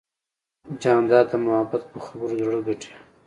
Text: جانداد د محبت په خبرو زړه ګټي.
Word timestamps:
جانداد 0.81 1.25
د 1.31 1.33
محبت 1.45 1.83
په 1.91 1.97
خبرو 2.05 2.35
زړه 2.41 2.59
ګټي. 2.67 2.91